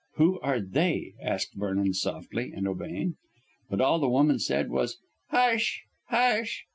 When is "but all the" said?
3.69-4.09